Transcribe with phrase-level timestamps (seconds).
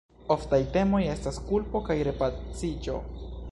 [0.35, 2.99] Oftaj temoj estas kulpo kaj repaciĝo.